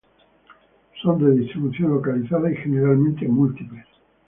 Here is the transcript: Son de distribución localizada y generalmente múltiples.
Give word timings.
Son 1.03 1.19
de 1.23 1.35
distribución 1.41 1.91
localizada 1.91 2.51
y 2.51 2.55
generalmente 2.55 3.27
múltiples. 3.27 3.85